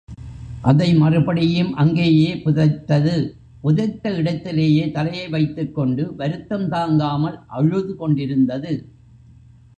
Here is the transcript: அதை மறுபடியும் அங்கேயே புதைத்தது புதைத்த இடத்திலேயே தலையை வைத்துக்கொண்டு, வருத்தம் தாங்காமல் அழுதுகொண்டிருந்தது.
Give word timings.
அதை 0.61 0.93
மறுபடியும் 0.93 1.73
அங்கேயே 1.73 2.33
புதைத்தது 2.35 3.13
புதைத்த 3.61 4.11
இடத்திலேயே 4.11 4.91
தலையை 4.91 5.27
வைத்துக்கொண்டு, 5.27 6.15
வருத்தம் 6.15 6.69
தாங்காமல் 6.69 7.39
அழுதுகொண்டிருந்தது. 7.57 8.73